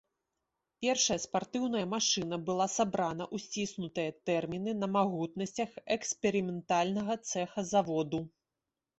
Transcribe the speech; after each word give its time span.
Першая 0.83 1.15
спартыўная 1.23 1.81
машына 1.95 2.35
была 2.47 2.65
сабрана 2.75 3.23
ў 3.33 3.37
сціснутыя 3.43 4.15
тэрміны 4.29 4.73
на 4.85 4.89
магутнасцях 4.95 5.75
эксперыментальнага 5.97 7.13
цэха 7.33 7.61
заводу. 7.73 8.19